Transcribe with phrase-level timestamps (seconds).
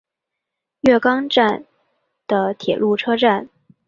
[0.79, 1.63] 月冈站
[2.25, 3.47] 的铁路车站。